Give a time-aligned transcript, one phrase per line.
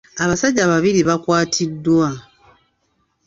[0.23, 2.07] Abasajja babiri bakwatiddwa.